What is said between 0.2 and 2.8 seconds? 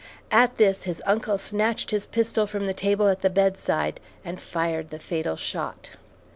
At this, his uncle snatched his pistol from the